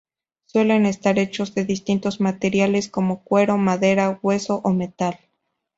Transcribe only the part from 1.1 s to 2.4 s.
hechos de distintos